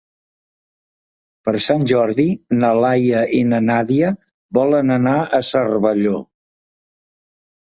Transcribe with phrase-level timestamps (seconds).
[1.49, 2.25] Per Sant Jordi
[2.63, 4.09] na Laia i na Nàdia
[4.59, 6.17] volen anar a Cervelló.